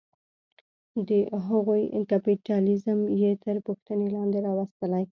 [1.07, 1.09] د
[1.47, 5.03] هغوی کیپیټالیزم یې تر پوښتنې لاندې راوستلې.